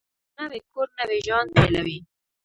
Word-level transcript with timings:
نوی 0.37 0.59
کور 0.71 0.87
نوی 0.97 1.19
ژوند 1.27 1.49
پېلوي 1.55 1.97